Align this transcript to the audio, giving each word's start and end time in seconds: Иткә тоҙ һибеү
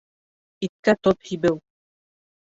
Иткә 0.67 0.95
тоҙ 1.09 1.21
һибеү 1.29 1.61